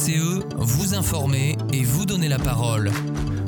VCE, 0.00 0.40
vous 0.56 0.94
informer 0.94 1.58
et 1.74 1.82
vous 1.84 2.06
donner 2.06 2.28
la 2.28 2.38
parole. 2.38 2.90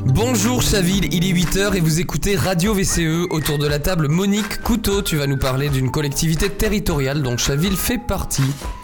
Bonjour 0.05 0.61
Chaville, 0.61 1.09
il 1.15 1.25
est 1.25 1.33
8h 1.33 1.75
et 1.75 1.81
vous 1.81 2.01
écoutez 2.01 2.37
Radio 2.37 2.75
VCE. 2.75 3.27
Autour 3.31 3.57
de 3.57 3.67
la 3.67 3.79
table, 3.79 4.09
Monique 4.09 4.61
Couteau, 4.61 5.01
tu 5.01 5.17
vas 5.17 5.27
nous 5.27 5.39
parler 5.39 5.71
d'une 5.71 5.91
collectivité 5.91 6.51
territoriale 6.51 7.23
dont 7.23 7.39
Chaville 7.39 7.77
fait 7.77 7.97
partie. 7.97 8.43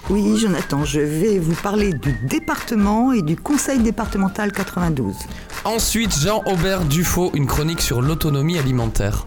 Oui, 0.09 0.39
Jonathan, 0.39 0.87
je 0.87 1.01
vais 1.01 1.39
vous 1.39 1.55
parler 1.57 1.93
du 1.93 2.15
département 2.27 3.13
et 3.13 3.21
du 3.21 3.37
conseil 3.37 3.81
départemental 3.81 4.51
92. 4.51 5.15
Ensuite, 5.65 6.19
Jean-Aubert 6.19 6.87
Dufaux, 6.87 7.33
une 7.35 7.47
chronique 7.47 7.83
sur 7.83 8.01
l'autonomie 8.01 8.59
alimentaire. 8.59 9.27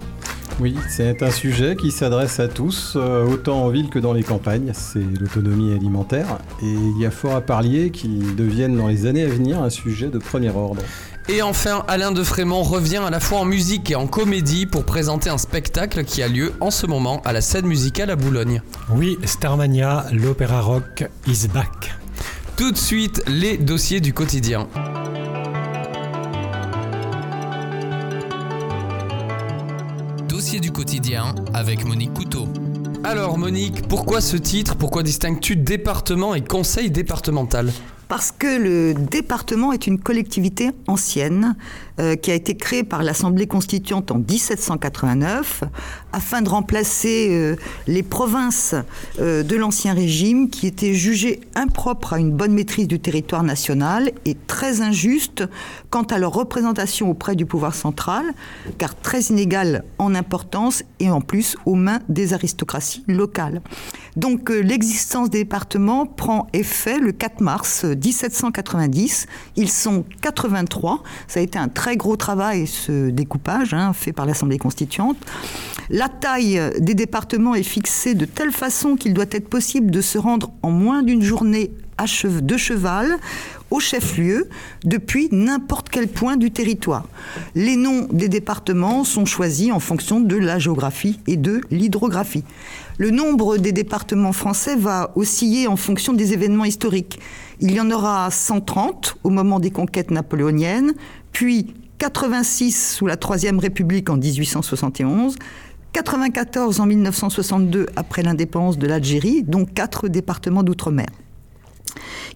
Oui, 0.60 0.76
c'est 0.90 1.24
un 1.24 1.32
sujet 1.32 1.76
qui 1.76 1.92
s'adresse 1.92 2.40
à 2.40 2.48
tous, 2.48 2.94
euh, 2.96 3.26
autant 3.26 3.64
en 3.64 3.70
ville 3.70 3.90
que 3.90 4.00
dans 4.00 4.14
les 4.14 4.24
campagnes. 4.24 4.72
C'est 4.74 5.00
l'autonomie 5.20 5.74
alimentaire. 5.74 6.38
Et 6.62 6.68
il 6.68 7.00
y 7.00 7.06
a 7.06 7.12
fort 7.12 7.36
à 7.36 7.42
parier 7.42 7.90
qu'il 7.90 8.36
devienne 8.36 8.78
dans 8.78 8.88
les 8.88 9.06
années 9.06 9.24
à 9.24 9.28
venir 9.28 9.62
un 9.62 9.70
sujet 9.70 10.08
de 10.08 10.20
premier 10.20 10.50
ordre. 10.50 10.82
Et 11.30 11.42
enfin, 11.42 11.84
Alain 11.88 12.12
de 12.12 12.24
Frémont 12.24 12.64
revient 12.64 12.98
à 12.98 13.10
la 13.10 13.20
fois 13.20 13.40
en 13.40 13.46
musique 13.46 13.92
et 13.92 13.96
en 13.96 14.08
comédie 14.08 14.66
pour 14.66 14.84
présenter 14.86 15.30
un 15.30 15.38
spectacle 15.38 16.04
qui 16.04 16.22
a 16.24 16.28
lieu 16.28 16.54
en 16.60 16.72
ce 16.72 16.88
moment 16.88 17.22
à 17.26 17.32
la 17.32 17.42
scène 17.42 17.66
musicale 17.66 18.10
à 18.10 18.16
Boulogne. 18.16 18.62
Oui, 18.94 19.18
Starmania, 19.24 20.06
l'opéra 20.12 20.62
rock 20.62 21.06
is 21.28 21.48
back. 21.48 21.96
Tout 22.58 22.72
de 22.72 22.78
suite, 22.78 23.24
les 23.28 23.58
dossiers 23.58 24.02
du 24.02 24.14
quotidien. 24.14 24.68
Avec 31.54 31.86
Monique 31.86 32.14
Couteau. 32.14 32.48
Alors 33.04 33.38
Monique, 33.38 33.88
pourquoi 33.88 34.20
ce 34.20 34.36
titre? 34.36 34.76
Pourquoi 34.76 35.04
distingues-tu 35.04 35.56
département 35.56 36.34
et 36.34 36.42
conseil 36.42 36.90
départemental? 36.90 37.72
Parce 38.12 38.34
que 38.34 38.58
le 38.60 38.94
département 38.94 39.72
est 39.72 39.88
une 39.88 39.98
collectivité 39.98 40.72
ancienne 40.86 41.56
euh, 41.98 42.18
qui 42.18 42.30
a 42.30 42.34
été 42.34 42.58
créée 42.58 42.84
par 42.84 43.04
l'Assemblée 43.04 43.48
constituante 43.48 44.12
en 44.12 44.18
1789 44.18 45.64
afin 46.12 46.42
de 46.42 46.50
remplacer 46.50 47.30
euh, 47.32 47.56
les 47.88 48.04
provinces 48.04 48.76
euh, 49.22 49.44
de 49.44 49.56
l'Ancien 49.56 49.94
Régime 49.94 50.50
qui 50.50 50.68
étaient 50.68 50.94
jugées 50.94 51.40
impropres 51.56 52.12
à 52.12 52.20
une 52.20 52.32
bonne 52.32 52.52
maîtrise 52.52 52.90
du 52.90 53.00
territoire 53.00 53.44
national 53.44 54.12
et 54.26 54.36
très 54.46 54.82
injustes 54.82 55.46
quant 55.90 56.04
à 56.04 56.20
leur 56.20 56.34
représentation 56.34 57.10
auprès 57.10 57.38
du 57.38 57.46
pouvoir 57.46 57.74
central, 57.74 58.26
car 58.78 58.94
très 58.94 59.22
inégales 59.22 59.86
en 60.00 60.16
importance 60.16 60.84
et 61.00 61.10
en 61.10 61.22
plus 61.22 61.56
aux 61.66 61.76
mains 61.76 62.02
des 62.10 62.34
aristocraties 62.34 63.06
locales. 63.08 63.62
Donc 64.16 64.50
l'existence 64.50 65.30
des 65.30 65.40
départements 65.40 66.06
prend 66.06 66.48
effet 66.54 67.00
le 67.00 67.12
4 67.12 67.42
mars 67.42 67.86
1790. 67.86 69.28
Ils 69.56 69.70
sont 69.70 70.06
83. 70.22 71.04
Ça 71.28 71.40
a 71.40 71.44
été 71.44 71.58
un 71.58 71.70
très 71.70 71.98
gros 71.98 72.16
travail, 72.16 72.68
ce 72.68 73.10
découpage, 73.10 73.74
hein, 73.74 73.94
fait 73.94 74.12
par 74.12 74.26
l'Assemblée 74.26 74.58
constituante. 74.58 75.18
La 75.90 76.10
taille 76.10 76.62
des 76.80 76.94
départements 76.94 77.56
est 77.56 77.64
fixée 77.64 78.14
de 78.14 78.26
telle 78.26 78.52
façon 78.52 78.96
qu'il 78.96 79.14
doit 79.14 79.26
être 79.32 79.50
possible 79.50 79.92
de 79.92 80.02
se 80.02 80.18
rendre 80.18 80.52
en 80.62 80.72
moins 80.72 81.04
d'une 81.04 81.22
journée 81.22 81.72
de 82.34 82.58
cheval 82.58 83.18
au 83.70 83.80
chef-lieu 83.80 84.50
depuis 84.84 85.30
n'importe 85.32 85.90
quel 85.90 86.08
point 86.08 86.36
du 86.36 86.52
territoire. 86.52 87.06
Les 87.54 87.76
noms 87.76 88.08
des 88.12 88.28
départements 88.28 89.04
sont 89.04 89.26
choisis 89.26 89.72
en 89.72 89.80
fonction 89.80 90.20
de 90.20 90.36
la 90.36 90.58
géographie 90.58 91.20
et 91.28 91.38
de 91.38 91.62
l'hydrographie. 91.70 92.44
Le 93.02 93.10
nombre 93.10 93.58
des 93.58 93.72
départements 93.72 94.32
français 94.32 94.76
va 94.76 95.12
osciller 95.16 95.66
en 95.68 95.76
fonction 95.76 96.14
des 96.14 96.34
événements 96.34 96.66
historiques. 96.66 97.20
Il 97.60 97.72
y 97.72 97.82
en 97.82 97.90
aura 97.90 98.30
130 98.30 99.18
au 99.24 99.32
moment 99.32 99.60
des 99.60 99.72
conquêtes 99.72 100.12
napoléoniennes, 100.12 100.94
puis 101.32 101.74
86 101.98 102.94
sous 102.94 103.08
la 103.08 103.18
Troisième 103.18 103.58
République 103.58 104.08
en 104.12 104.18
1871, 104.18 105.36
94 105.94 106.80
en 106.80 106.86
1962 106.86 107.88
après 107.96 108.22
l'indépendance 108.22 108.78
de 108.78 108.86
l'Algérie, 108.86 109.42
dont 109.42 109.66
quatre 109.66 110.08
départements 110.08 110.62
d'outre-mer. 110.62 111.08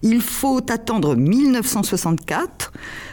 Il 0.02 0.20
faut 0.20 0.60
attendre 0.70 1.16
1964, 1.16 2.72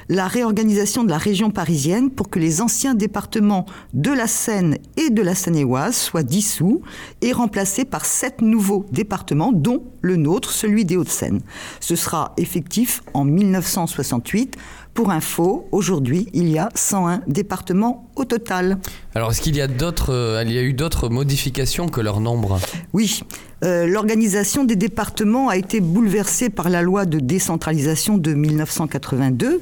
la 0.09 0.27
réorganisation 0.27 1.03
de 1.03 1.09
la 1.09 1.17
région 1.17 1.49
parisienne, 1.49 2.09
pour 2.09 2.29
que 2.29 2.39
les 2.39 2.61
anciens 2.61 2.93
départements 2.93 3.65
de 3.93 4.11
la 4.11 4.27
Seine 4.27 4.77
et 4.97 5.09
de 5.09 5.21
la 5.21 5.35
Seine-et-Oise 5.35 5.95
soient 5.95 6.23
dissous 6.23 6.81
et 7.21 7.31
remplacés 7.31 7.85
par 7.85 8.05
sept 8.05 8.41
nouveaux 8.41 8.85
départements, 8.91 9.51
dont 9.53 9.83
le 10.01 10.17
nôtre, 10.17 10.51
celui 10.51 10.85
des 10.85 10.97
Hauts-de-Seine. 10.97 11.41
Ce 11.79 11.95
sera 11.95 12.33
effectif 12.37 13.01
en 13.13 13.23
1968. 13.23 14.57
Pour 14.93 15.09
info, 15.09 15.67
aujourd'hui, 15.71 16.27
il 16.33 16.49
y 16.49 16.59
a 16.59 16.69
101 16.75 17.21
départements 17.27 18.11
au 18.15 18.25
total. 18.25 18.77
Alors, 19.15 19.31
est-ce 19.31 19.41
qu'il 19.41 19.55
y 19.55 19.61
a 19.61 19.67
d'autres, 19.67 20.13
euh, 20.13 20.43
il 20.45 20.51
y 20.53 20.57
a 20.59 20.61
eu 20.61 20.73
d'autres 20.73 21.09
modifications 21.09 21.87
que 21.87 21.99
leur 21.99 22.19
nombre? 22.19 22.59
Oui. 22.93 23.23
Euh, 23.63 23.87
l'organisation 23.87 24.65
des 24.65 24.75
départements 24.75 25.47
a 25.47 25.55
été 25.55 25.79
bouleversée 25.79 26.49
par 26.49 26.69
la 26.69 26.81
loi 26.81 27.05
de 27.05 27.19
décentralisation 27.19 28.17
de 28.17 28.33
1982 28.33 29.61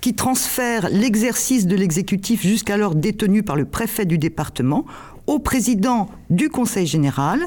qui 0.00 0.14
transfère 0.14 0.88
l'exercice 0.88 1.66
de 1.66 1.76
l'exécutif 1.76 2.42
jusqu'alors 2.42 2.94
détenu 2.94 3.42
par 3.42 3.56
le 3.56 3.66
préfet 3.66 4.04
du 4.04 4.18
département 4.18 4.86
au 5.26 5.38
président 5.38 6.08
du 6.30 6.48
Conseil 6.48 6.86
général. 6.86 7.40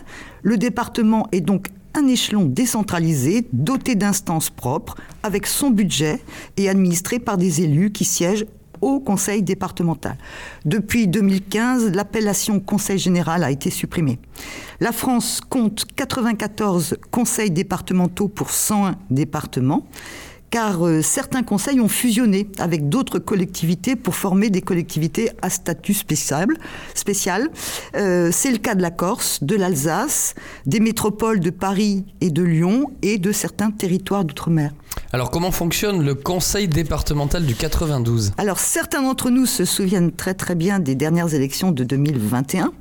Le 0.43 0.57
département 0.57 1.27
est 1.31 1.41
donc 1.41 1.67
un 1.95 2.07
échelon 2.07 2.45
décentralisé, 2.45 3.47
doté 3.51 3.95
d'instances 3.95 4.49
propres, 4.49 4.95
avec 5.23 5.47
son 5.47 5.69
budget 5.69 6.21
et 6.57 6.69
administré 6.69 7.19
par 7.19 7.37
des 7.37 7.61
élus 7.61 7.91
qui 7.91 8.05
siègent 8.05 8.45
au 8.85 8.99
conseil 8.99 9.41
départemental. 9.41 10.15
Depuis 10.63 11.07
2015, 11.07 11.91
l'appellation 11.93 12.59
conseil 12.59 12.99
général 12.99 13.43
a 13.43 13.49
été 13.49 13.71
supprimée. 13.71 14.19
La 14.79 14.91
France 14.91 15.41
compte 15.41 15.85
94 15.95 16.97
conseils 17.09 17.49
départementaux 17.49 18.27
pour 18.27 18.51
101 18.51 18.95
départements 19.09 19.87
car 20.55 20.87
euh, 20.87 21.01
certains 21.01 21.43
conseils 21.43 21.81
ont 21.81 21.89
fusionné 21.89 22.47
avec 22.59 22.87
d'autres 22.87 23.19
collectivités 23.19 23.97
pour 23.97 24.15
former 24.15 24.49
des 24.49 24.61
collectivités 24.61 25.29
à 25.41 25.49
statut 25.49 25.93
spécial. 25.93 26.47
spécial. 26.93 27.49
Euh, 27.97 28.29
c'est 28.31 28.51
le 28.51 28.59
cas 28.59 28.73
de 28.73 28.81
la 28.81 28.89
Corse, 28.89 29.43
de 29.43 29.57
l'Alsace, 29.57 30.33
des 30.65 30.79
métropoles 30.79 31.41
de 31.41 31.49
Paris 31.49 32.05
et 32.21 32.29
de 32.29 32.41
Lyon 32.41 32.89
et 33.01 33.17
de 33.17 33.33
certains 33.33 33.69
territoires 33.69 34.23
d'outre-mer. 34.23 34.71
Alors 35.11 35.29
comment 35.29 35.51
fonctionne 35.51 36.03
le 36.03 36.15
conseil 36.15 36.69
départemental 36.69 37.45
du 37.45 37.55
92 37.55 38.31
Alors 38.37 38.59
certains 38.59 39.01
d'entre 39.01 39.29
nous 39.29 39.45
se 39.45 39.65
souviennent 39.65 40.11
très 40.11 40.33
très 40.33 40.55
bien 40.55 40.79
des 40.79 40.95
dernières 40.95 41.33
élections 41.33 41.71
de 41.71 41.83
2021. 41.83 42.71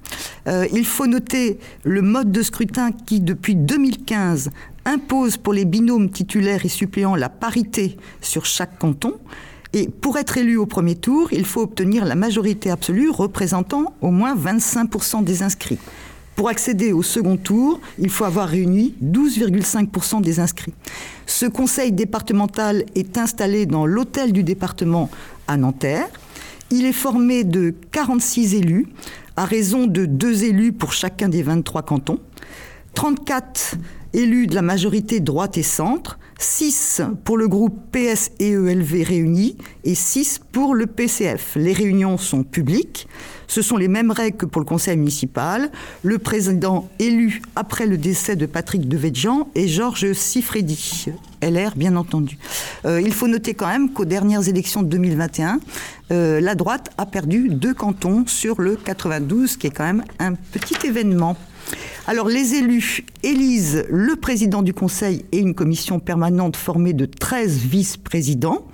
Euh, 0.46 0.66
il 0.72 0.84
faut 0.84 1.06
noter 1.06 1.58
le 1.82 2.02
mode 2.02 2.30
de 2.30 2.42
scrutin 2.42 2.92
qui 2.92 3.20
depuis 3.20 3.56
2015 3.56 4.50
impose 4.84 5.36
pour 5.36 5.52
les 5.52 5.64
binômes 5.64 6.10
titulaires 6.10 6.64
et 6.64 6.68
suppléants 6.68 7.16
la 7.16 7.28
parité 7.28 7.96
sur 8.20 8.44
chaque 8.44 8.78
canton. 8.78 9.14
Et 9.72 9.88
pour 9.88 10.18
être 10.18 10.38
élu 10.38 10.56
au 10.56 10.66
premier 10.66 10.94
tour, 10.94 11.32
il 11.32 11.44
faut 11.44 11.62
obtenir 11.62 12.04
la 12.04 12.14
majorité 12.14 12.70
absolue 12.70 13.10
représentant 13.10 13.94
au 14.00 14.10
moins 14.10 14.36
25% 14.36 15.24
des 15.24 15.42
inscrits. 15.42 15.78
Pour 16.36 16.48
accéder 16.48 16.92
au 16.92 17.02
second 17.02 17.36
tour, 17.36 17.80
il 17.98 18.10
faut 18.10 18.24
avoir 18.24 18.48
réuni 18.48 18.94
12,5% 19.02 20.20
des 20.20 20.40
inscrits. 20.40 20.74
Ce 21.26 21.46
conseil 21.46 21.92
départemental 21.92 22.84
est 22.94 23.18
installé 23.18 23.66
dans 23.66 23.86
l'hôtel 23.86 24.32
du 24.32 24.42
département 24.42 25.10
à 25.46 25.56
Nanterre. 25.56 26.08
Il 26.70 26.86
est 26.86 26.92
formé 26.92 27.44
de 27.44 27.72
46 27.92 28.54
élus, 28.54 28.88
à 29.36 29.44
raison 29.44 29.86
de 29.86 30.06
deux 30.06 30.44
élus 30.44 30.72
pour 30.72 30.92
chacun 30.92 31.28
des 31.28 31.42
23 31.42 31.82
cantons. 31.82 32.18
34 32.94 33.76
élus 34.14 34.46
de 34.46 34.54
la 34.54 34.62
majorité 34.62 35.20
droite 35.20 35.58
et 35.58 35.62
centre, 35.62 36.18
6 36.38 37.02
pour 37.24 37.36
le 37.36 37.48
groupe 37.48 37.78
PS 37.92 38.30
et 38.38 38.50
ELV 38.50 39.02
réunis 39.02 39.56
et 39.84 39.94
6 39.94 40.40
pour 40.52 40.74
le 40.74 40.86
PCF. 40.86 41.56
Les 41.56 41.72
réunions 41.72 42.16
sont 42.16 42.44
publiques. 42.44 43.08
Ce 43.46 43.60
sont 43.62 43.76
les 43.76 43.88
mêmes 43.88 44.10
règles 44.10 44.36
que 44.36 44.46
pour 44.46 44.60
le 44.60 44.66
conseil 44.66 44.96
municipal. 44.96 45.70
Le 46.02 46.18
président 46.18 46.88
élu 46.98 47.42
après 47.56 47.86
le 47.86 47.98
décès 47.98 48.36
de 48.36 48.46
Patrick 48.46 48.88
Devedjian 48.88 49.48
est 49.54 49.68
Georges 49.68 50.12
Sifredi, 50.12 51.06
LR 51.50 51.76
bien 51.76 51.96
entendu. 51.96 52.38
Euh, 52.84 53.00
il 53.00 53.12
faut 53.12 53.28
noter 53.28 53.54
quand 53.54 53.68
même 53.68 53.92
qu'aux 53.92 54.04
dernières 54.04 54.48
élections 54.48 54.82
de 54.82 54.88
2021, 54.88 55.60
euh, 56.10 56.40
la 56.40 56.54
droite 56.54 56.90
a 56.98 57.06
perdu 57.06 57.48
deux 57.48 57.74
cantons 57.74 58.24
sur 58.26 58.60
le 58.60 58.76
92, 58.76 59.56
qui 59.56 59.66
est 59.66 59.70
quand 59.70 59.84
même 59.84 60.04
un 60.18 60.34
petit 60.34 60.86
événement. 60.86 61.36
Alors 62.06 62.28
les 62.28 62.54
élus 62.54 63.04
élisent 63.22 63.84
le 63.88 64.16
président 64.16 64.62
du 64.62 64.74
conseil 64.74 65.24
et 65.32 65.38
une 65.38 65.54
commission 65.54 66.00
permanente 66.00 66.56
formée 66.56 66.92
de 66.92 67.06
13 67.06 67.58
vice-présidents 67.58 68.66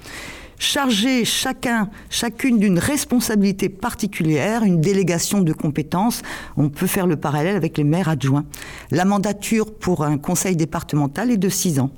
chargés 0.61 1.25
chacun, 1.25 1.91
chacune 2.11 2.59
d'une 2.59 2.79
responsabilité 2.79 3.69
particulière, 3.69 4.63
une 4.63 4.81
délégation 4.81 5.41
de 5.41 5.53
compétences. 5.53 6.23
On 6.57 6.69
peut 6.69 6.87
faire 6.87 7.07
le 7.07 7.17
parallèle 7.17 7.57
avec 7.57 7.77
les 7.79 7.85
maires 7.85 8.09
adjoints. 8.09 8.45
La 8.93 9.05
mandature 9.05 9.75
pour 9.75 10.05
un 10.05 10.19
conseil 10.19 10.55
départemental 10.55 11.31
est 11.31 11.39
de 11.39 11.49
6 11.49 11.81
ans. 11.81 11.91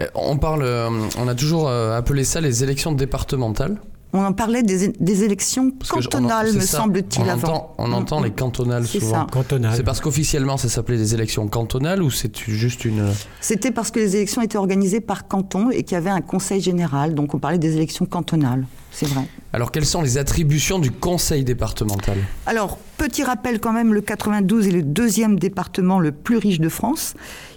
Euh, 0.00 0.06
On 0.14 0.36
parle, 0.38 0.62
euh, 0.62 0.88
on 1.18 1.28
a 1.28 1.34
toujours 1.34 1.68
euh, 1.68 1.96
appelé 1.96 2.24
ça 2.24 2.40
les 2.40 2.62
élections 2.62 2.92
départementales. 2.92 3.76
On 4.12 4.24
en 4.24 4.32
parlait 4.32 4.62
des, 4.62 4.88
des 4.88 5.24
élections 5.24 5.72
Parce 5.72 5.90
en- 5.92 5.96
cantonales, 5.96 6.48
c'est 6.50 6.56
me 6.56 6.60
semble-t-il, 6.62 7.28
avant. 7.28 7.48
entend, 7.48 7.74
on 7.78 7.88
Mm, 7.88 7.94
entend 7.94 8.20
mm. 8.20 8.24
les 8.24 8.30
cantonales 8.30 8.86
C'est 8.86 9.00
souvent. 9.00 9.26
C'est 9.74 9.82
parce 9.82 10.00
qu'officiellement 10.00 10.56
ça 10.56 10.68
s'appelait 10.68 10.96
des 10.96 11.12
élections 11.12 11.46
cantonales 11.48 12.02
ou 12.02 12.10
c'est 12.10 12.34
juste 12.48 12.84
une. 12.84 13.04
C'était 13.40 13.72
parce 13.72 13.90
que 13.90 13.98
les 13.98 14.16
élections 14.16 14.40
étaient 14.42 14.56
organisées 14.58 15.00
par 15.00 15.26
canton 15.28 15.70
et 15.70 15.82
qu'il 15.82 15.96
y 15.96 15.98
avait 15.98 16.08
un 16.10 16.20
conseil 16.22 16.60
général. 16.62 17.14
Donc 17.14 17.34
on 17.34 17.38
parlait 17.38 17.58
des 17.58 17.76
élections 17.76 18.06
cantonales. 18.06 18.64
C'est 18.98 19.08
vrai. 19.08 19.26
Alors 19.52 19.72
quelles 19.72 19.84
sont 19.84 20.00
les 20.00 20.16
attributions 20.16 20.78
du 20.78 20.90
conseil 20.90 21.44
départemental? 21.44 22.16
Alors, 22.46 22.78
petit 22.96 23.24
rappel 23.24 23.60
quand 23.60 23.74
même, 23.74 23.92
le 23.92 24.00
92 24.00 24.68
est 24.68 24.70
le 24.70 24.82
deuxième 24.82 25.38
département 25.38 26.00
le 26.00 26.12
plus 26.12 26.38
riche 26.38 26.60
de 26.60 26.70
France. 26.70 27.12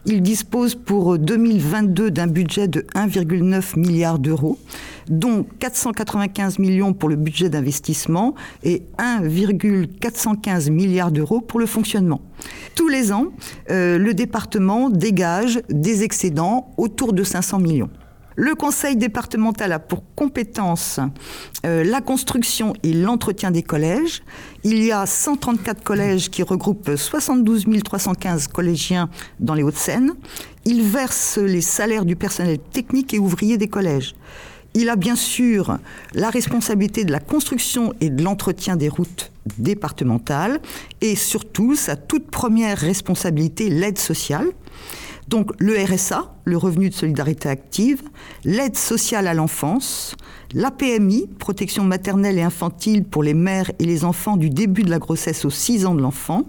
Il 0.06 0.21
dispose 0.21 0.75
pour 0.75 1.18
2022 1.18 2.12
d'un 2.12 2.27
budget 2.27 2.68
de 2.68 2.81
1,9 2.94 3.80
milliard 3.80 4.19
d'euros, 4.19 4.59
dont 5.07 5.45
495 5.59 6.59
millions 6.59 6.91
pour 6.91 7.07
le 7.07 7.15
budget 7.15 7.47
d'investissement 7.47 8.35
et 8.63 8.83
1,415 8.97 10.69
milliards 10.69 11.12
d'euros 11.12 11.39
pour 11.39 11.62
le 11.62 11.68
fonctionnement. 11.68 12.19
Tous 12.75 12.89
les 12.89 13.13
ans, 13.13 13.27
euh, 13.69 13.97
le 13.97 14.13
département 14.13 14.89
dégage 14.89 15.62
des 15.69 16.03
excédents 16.03 16.74
autour 16.75 17.13
de 17.13 17.24
500 17.24 17.59
millions. 17.59 17.89
Le 18.41 18.56
conseil 18.56 18.95
départemental 18.95 19.74
a 19.74 19.80
pour 19.80 20.01
compétence 20.15 21.01
euh, 21.65 21.83
la 21.83 22.00
construction 22.00 22.71
et 22.83 22.94
l'entretien 22.94 23.51
des 23.51 23.63
collèges. 23.63 24.24
Il 24.63 24.81
y 24.81 24.94
a 24.94 25.06
134 25.06 25.83
collèges 25.83 26.30
qui 26.30 26.41
regroupent 26.41 26.95
72 26.95 27.65
315 27.83 28.47
collégiens 28.47 29.09
dans 29.41 29.56
les 29.56 29.62
Hauts-de-Seine. 29.62 30.13
Il 30.63 30.83
verse 30.83 31.38
les 31.38 31.59
salaires 31.59 32.06
du 32.06 32.15
personnel 32.15 32.59
technique 32.59 33.13
et 33.13 33.19
ouvrier 33.19 33.57
des 33.57 33.68
collèges. 33.68 34.15
Il 34.74 34.88
a 34.88 34.95
bien 34.95 35.18
sûr 35.18 35.77
la 36.13 36.30
responsabilité 36.30 37.03
de 37.03 37.12
la 37.12 37.19
construction 37.19 37.94
et 38.00 38.09
de 38.09 38.24
l'entretien 38.24 38.77
des 38.77 38.88
routes 38.88 39.33
départementales 39.57 40.62
et 41.01 41.18
surtout 41.18 41.75
sa 41.75 41.97
toute 41.97 42.31
première 42.31 42.77
responsabilité, 42.77 43.68
l'aide 43.69 43.97
sociale. 43.97 44.47
Donc 45.29 45.51
le 45.59 45.75
RSA, 45.75 46.33
le 46.45 46.57
revenu 46.57 46.89
de 46.89 46.93
solidarité 46.95 47.49
active, 47.49 48.01
l'aide 48.45 48.75
sociale 48.75 49.27
à 49.27 49.35
l'enfance, 49.35 50.15
la 50.55 50.71
PMI, 50.71 51.27
protection 51.37 51.83
maternelle 51.83 52.39
et 52.39 52.41
infantile 52.41 53.03
pour 53.03 53.21
les 53.21 53.35
mères 53.35 53.71
et 53.77 53.85
les 53.85 54.05
enfants 54.05 54.37
du 54.37 54.49
début 54.49 54.81
de 54.81 54.89
la 54.89 54.97
grossesse 54.97 55.45
aux 55.45 55.51
6 55.51 55.85
ans 55.85 55.93
de 55.93 56.01
l'enfant, 56.01 56.45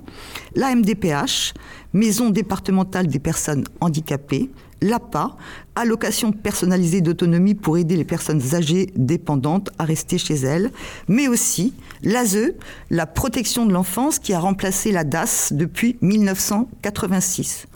la 0.55 0.75
MDPH, 0.75 1.53
maison 1.93 2.31
départementale 2.31 3.06
des 3.06 3.19
personnes 3.19 3.65
handicapées, 3.82 4.49
l'APA, 4.81 5.37
allocation 5.75 6.32
personnalisée 6.32 7.00
d'autonomie 7.00 7.55
pour 7.55 7.79
aider 7.79 7.97
les 7.97 8.05
personnes 8.05 8.55
âgées 8.55 8.93
dépendantes 8.97 9.71
à 9.79 9.85
rester 9.85 10.19
chez 10.19 10.35
elles, 10.35 10.71
mais 11.09 11.29
aussi 11.29 11.75
l'ASE, 12.03 12.55
la 12.91 13.06
protection 13.06 13.67
de 13.67 13.73
l'enfance 13.73 14.19
qui 14.19 14.32
a 14.32 14.41
remplacé 14.41 14.93
la 14.93 15.05
DAS 15.05 15.53
depuis 15.53 15.97
1986. 16.00 17.67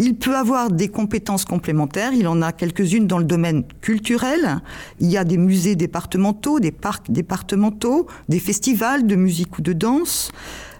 Il 0.00 0.16
peut 0.16 0.34
avoir 0.34 0.70
des 0.70 0.88
compétences 0.88 1.44
complémentaires. 1.44 2.12
Il 2.14 2.26
en 2.26 2.42
a 2.42 2.50
quelques-unes 2.50 3.06
dans 3.06 3.18
le 3.18 3.24
domaine 3.24 3.62
culturel. 3.80 4.60
Il 4.98 5.08
y 5.08 5.16
a 5.16 5.22
des 5.22 5.36
musées 5.36 5.76
départementaux, 5.76 6.58
des 6.58 6.72
parcs 6.72 7.12
départementaux, 7.12 8.08
des 8.28 8.40
festivals 8.40 9.06
de 9.06 9.14
musique 9.14 9.56
ou 9.58 9.62
de 9.62 9.72
danse. 9.72 10.32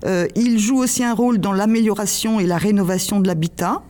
Euh, 0.05 0.27
il 0.35 0.59
joue 0.59 0.79
aussi 0.79 1.05
un 1.05 1.15
rôle 1.15 1.39
dans 1.39 1.53
l'amélioration 1.53 2.41
et 2.41 2.47
la 2.47 2.59
rénovation 2.59 3.21
de 3.21 3.29
l'habitat 3.29 3.83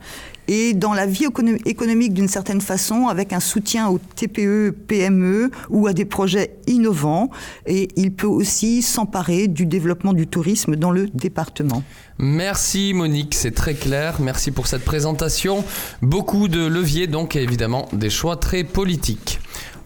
et 0.47 0.73
dans 0.73 0.93
la 0.93 1.05
vie 1.05 1.25
écono- 1.25 1.57
économique 1.65 2.13
d'une 2.13 2.27
certaine 2.27 2.61
façon, 2.61 3.07
avec 3.07 3.33
un 3.33 3.39
soutien 3.39 3.87
aux 3.89 3.99
TPE, 4.15 4.71
PME 4.87 5.51
ou 5.69 5.87
à 5.87 5.93
des 5.93 6.05
projets 6.05 6.55
innovants. 6.67 7.29
Et 7.65 7.87
il 7.95 8.11
peut 8.11 8.27
aussi 8.27 8.81
s'emparer 8.81 9.47
du 9.47 9.65
développement 9.65 10.13
du 10.13 10.27
tourisme 10.27 10.75
dans 10.75 10.91
le 10.91 11.07
département. 11.07 11.83
Merci 12.17 12.93
Monique, 12.93 13.35
c'est 13.35 13.51
très 13.51 13.73
clair. 13.73 14.15
Merci 14.21 14.51
pour 14.51 14.67
cette 14.67 14.85
présentation. 14.85 15.63
Beaucoup 16.01 16.47
de 16.47 16.65
leviers 16.65 17.07
donc 17.07 17.35
évidemment 17.35 17.87
des 17.93 18.09
choix 18.09 18.37
très 18.37 18.63
politiques. 18.63 19.39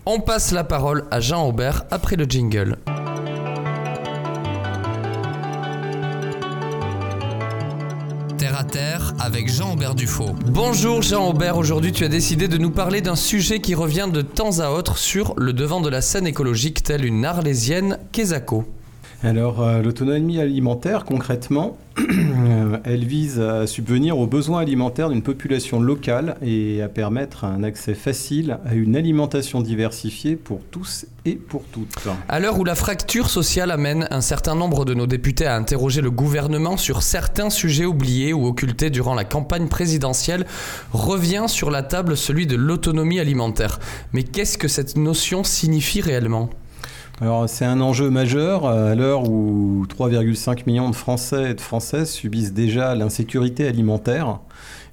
On 0.05 0.19
passe 0.19 0.51
la 0.51 0.63
parole 0.63 1.05
à 1.11 1.19
Jean 1.19 1.47
Aubert 1.47 1.85
après 1.91 2.15
le 2.15 2.25
jingle. 2.25 2.77
Avec 9.19 9.49
Jean-Aubert 9.49 9.93
Dufaux. 9.93 10.35
Bonjour 10.45 11.01
Jean 11.01 11.27
Aubert, 11.27 11.57
aujourd'hui 11.57 11.91
tu 11.91 12.05
as 12.05 12.07
décidé 12.07 12.47
de 12.47 12.57
nous 12.57 12.71
parler 12.71 13.01
d'un 13.01 13.17
sujet 13.17 13.59
qui 13.59 13.75
revient 13.75 14.07
de 14.11 14.21
temps 14.21 14.59
à 14.59 14.69
autre 14.69 14.97
sur 14.97 15.33
le 15.37 15.51
devant 15.51 15.81
de 15.81 15.89
la 15.89 15.99
scène 15.99 16.25
écologique 16.25 16.81
telle 16.81 17.03
une 17.03 17.25
arlésienne 17.25 17.97
Quesaco. 18.13 18.65
Alors, 19.21 19.61
euh, 19.61 19.81
l'autonomie 19.81 20.39
alimentaire, 20.39 21.03
concrètement, 21.03 21.77
euh, 21.99 22.77
elle 22.85 23.03
vise 23.03 23.41
à 23.41 23.67
subvenir 23.67 24.17
aux 24.17 24.27
besoins 24.27 24.61
alimentaires 24.61 25.09
d'une 25.09 25.21
population 25.21 25.81
locale 25.81 26.37
et 26.41 26.81
à 26.81 26.87
permettre 26.87 27.43
un 27.43 27.61
accès 27.63 27.95
facile 27.95 28.59
à 28.65 28.75
une 28.75 28.95
alimentation 28.95 29.59
diversifiée 29.59 30.37
pour 30.37 30.61
tous 30.71 31.05
et 31.25 31.35
pour 31.35 31.65
toutes. 31.65 32.07
À 32.29 32.39
l'heure 32.39 32.59
où 32.59 32.63
la 32.63 32.75
fracture 32.75 33.29
sociale 33.29 33.71
amène 33.71 34.07
un 34.09 34.21
certain 34.21 34.55
nombre 34.55 34.85
de 34.85 34.93
nos 34.93 35.05
députés 35.05 35.45
à 35.45 35.55
interroger 35.57 35.99
le 35.99 36.11
gouvernement 36.11 36.77
sur 36.77 37.03
certains 37.03 37.49
sujets 37.49 37.85
oubliés 37.85 38.31
ou 38.31 38.45
occultés 38.45 38.89
durant 38.89 39.15
la 39.15 39.25
campagne 39.25 39.67
présidentielle, 39.67 40.45
revient 40.93 41.45
sur 41.47 41.71
la 41.71 41.83
table 41.83 42.15
celui 42.15 42.47
de 42.47 42.55
l'autonomie 42.55 43.19
alimentaire. 43.19 43.79
Mais 44.13 44.23
qu'est-ce 44.23 44.57
que 44.57 44.69
cette 44.69 44.95
notion 44.95 45.43
signifie 45.43 45.99
réellement? 45.99 46.49
Alors, 47.21 47.49
c'est 47.49 47.65
un 47.65 47.81
enjeu 47.81 48.09
majeur 48.09 48.65
euh, 48.65 48.93
à 48.93 48.95
l'heure 48.95 49.29
où 49.29 49.85
3,5 49.87 50.63
millions 50.65 50.89
de 50.89 50.95
Français 50.95 51.51
et 51.51 51.53
de 51.53 51.59
Françaises 51.59 52.09
subissent 52.09 52.53
déjà 52.53 52.95
l'insécurité 52.95 53.67
alimentaire 53.67 54.39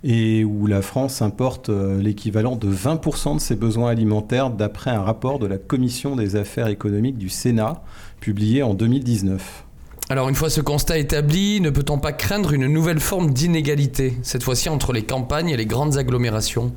et 0.02 0.42
où 0.44 0.66
la 0.66 0.82
France 0.82 1.22
importe 1.22 1.68
euh, 1.68 2.02
l'équivalent 2.02 2.56
de 2.56 2.68
20% 2.68 3.36
de 3.36 3.40
ses 3.40 3.54
besoins 3.54 3.90
alimentaires 3.90 4.50
d'après 4.50 4.90
un 4.90 5.02
rapport 5.02 5.38
de 5.38 5.46
la 5.46 5.56
Commission 5.56 6.16
des 6.16 6.34
affaires 6.34 6.66
économiques 6.66 7.16
du 7.16 7.28
Sénat 7.28 7.84
publié 8.18 8.64
en 8.64 8.74
2019. 8.74 9.64
Alors 10.08 10.28
une 10.28 10.34
fois 10.34 10.50
ce 10.50 10.60
constat 10.60 10.98
établi, 10.98 11.60
ne 11.60 11.70
peut-on 11.70 11.98
pas 11.98 12.12
craindre 12.12 12.52
une 12.52 12.66
nouvelle 12.66 13.00
forme 13.00 13.32
d'inégalité, 13.32 14.16
cette 14.22 14.42
fois-ci 14.42 14.68
entre 14.68 14.92
les 14.92 15.02
campagnes 15.02 15.50
et 15.50 15.56
les 15.56 15.66
grandes 15.66 15.96
agglomérations? 15.96 16.72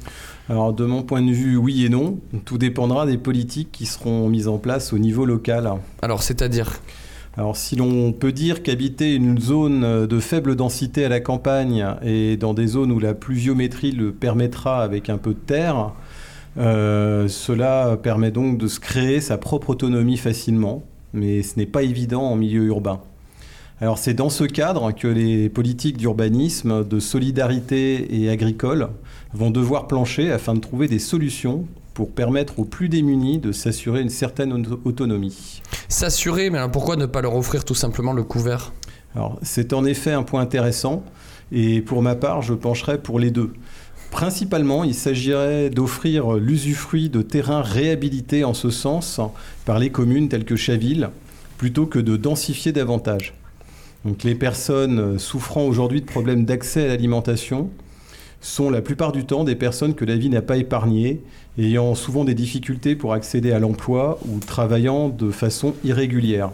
Alors 0.50 0.74
de 0.74 0.84
mon 0.84 1.04
point 1.04 1.22
de 1.22 1.32
vue, 1.32 1.58
oui 1.58 1.86
et 1.86 1.90
non. 1.90 2.18
Tout 2.44 2.58
dépendra 2.58 3.06
des 3.06 3.20
politiques 3.20 3.70
qui 3.72 3.86
seront 3.86 4.28
mises 4.30 4.48
en 4.48 4.58
place 4.58 4.94
au 4.94 4.98
niveau 4.98 5.26
local. 5.26 5.72
Alors 6.02 6.24
c'est-à-dire? 6.24 6.82
Alors 7.38 7.56
si 7.56 7.76
l'on 7.76 8.12
peut 8.12 8.32
dire 8.32 8.64
qu'habiter 8.64 9.14
une 9.14 9.40
zone 9.40 10.08
de 10.08 10.20
faible 10.20 10.56
densité 10.56 11.06
à 11.06 11.10
la 11.10 11.20
campagne 11.20 11.86
et 12.04 12.36
dans 12.36 12.56
des 12.56 12.66
zones 12.66 12.92
où 12.92 13.00
la 13.00 13.14
pluviométrie 13.14 13.92
le 13.92 14.12
permettra 14.12 14.84
avec 14.84 15.10
un 15.10 15.18
peu 15.18 15.36
de 15.36 15.40
terre, 15.40 15.94
euh, 16.58 17.28
cela 17.28 17.98
permet 18.02 18.32
donc 18.32 18.58
de 18.58 18.68
se 18.68 18.80
créer 18.80 19.22
sa 19.22 19.38
propre 19.38 19.70
autonomie 19.70 20.18
facilement, 20.18 20.84
mais 21.14 21.44
ce 21.44 21.58
n'est 21.58 21.68
pas 21.68 21.84
évident 21.84 22.24
en 22.24 22.36
milieu 22.36 22.64
urbain. 22.66 23.00
Alors 23.82 23.98
c'est 23.98 24.14
dans 24.14 24.30
ce 24.30 24.44
cadre 24.44 24.92
que 24.92 25.08
les 25.08 25.48
politiques 25.48 25.96
d'urbanisme, 25.96 26.86
de 26.86 27.00
solidarité 27.00 28.22
et 28.22 28.30
agricole 28.30 28.90
vont 29.34 29.52
devoir 29.52 29.88
plancher 29.88 30.32
afin 30.32 30.54
de 30.54 30.60
trouver 30.60 30.90
des 30.90 31.00
solutions 31.00 31.66
pour 31.94 32.12
permettre 32.12 32.60
aux 32.60 32.66
plus 32.66 32.90
démunis 32.90 33.40
de 33.40 33.54
s'assurer 33.54 34.02
une 34.02 34.10
certaine 34.10 34.52
auto- 34.52 34.82
autonomie. 34.84 35.62
S'assurer, 35.88 36.50
mais 36.50 36.58
alors 36.58 36.72
pourquoi 36.72 36.98
ne 36.98 37.06
pas 37.06 37.22
leur 37.22 37.36
offrir 37.36 37.64
tout 37.64 37.74
simplement 37.74 38.12
le 38.12 38.24
couvert? 38.24 38.74
Alors, 39.16 39.40
c'est 39.44 39.72
en 39.72 39.86
effet 39.86 40.12
un 40.12 40.24
point 40.24 40.42
intéressant, 40.42 41.04
et 41.52 41.82
pour 41.82 42.02
ma 42.02 42.16
part, 42.16 42.42
je 42.42 42.54
pencherai 42.54 42.98
pour 42.98 43.18
les 43.18 43.32
deux. 43.32 43.54
Principalement, 44.12 44.84
il 44.84 44.94
s'agirait 44.94 45.70
d'offrir 45.70 46.34
l'usufruit 46.34 47.10
de 47.10 47.22
terrains 47.22 47.62
réhabilités 47.62 48.44
en 48.44 48.54
ce 48.54 48.70
sens 48.72 49.22
par 49.66 49.80
les 49.80 49.90
communes 49.90 50.28
telles 50.28 50.46
que 50.46 50.56
Chaville, 50.56 51.10
plutôt 51.58 51.86
que 51.86 52.00
de 52.00 52.18
densifier 52.18 52.72
davantage. 52.72 53.34
Donc, 54.06 54.24
les 54.24 54.36
personnes 54.36 55.20
souffrant 55.20 55.66
aujourd'hui 55.66 56.02
de 56.02 56.06
problèmes 56.06 56.46
d'accès 56.46 56.86
à 56.86 56.88
l'alimentation 56.88 57.70
sont 58.42 58.70
la 58.70 58.82
plupart 58.82 59.12
du 59.12 59.26
temps 59.26 59.44
des 59.44 59.56
personnes 59.56 59.94
que 59.94 60.06
la 60.06 60.16
vie 60.16 60.30
n'a 60.30 60.42
pas 60.42 60.58
épargnées, 60.58 61.22
ayant 61.58 61.96
souvent 61.96 62.24
des 62.24 62.34
difficultés 62.34 62.96
pour 62.96 63.14
accéder 63.14 63.52
à 63.52 63.60
l'emploi 63.60 64.20
ou 64.28 64.40
travaillant 64.40 65.10
de 65.10 65.30
façon 65.32 65.74
irrégulière. 65.84 66.52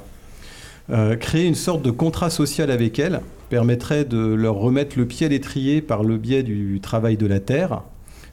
Euh, 0.89 1.15
créer 1.15 1.45
une 1.45 1.55
sorte 1.55 1.81
de 1.81 1.91
contrat 1.91 2.29
social 2.29 2.69
avec 2.69 2.99
elles 2.99 3.21
permettrait 3.49 4.05
de 4.05 4.17
leur 4.17 4.55
remettre 4.55 4.97
le 4.97 5.05
pied 5.05 5.25
à 5.25 5.29
l'étrier 5.29 5.81
par 5.81 6.03
le 6.03 6.17
biais 6.17 6.43
du 6.43 6.79
travail 6.81 7.17
de 7.17 7.27
la 7.27 7.39
terre. 7.39 7.81